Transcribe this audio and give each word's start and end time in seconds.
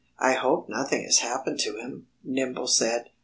"I 0.17 0.33
hope 0.33 0.67
nothing 0.67 1.03
has 1.03 1.19
happened 1.19 1.59
to 1.59 1.77
him," 1.77 2.07
Nimble 2.23 2.65
said. 2.65 3.11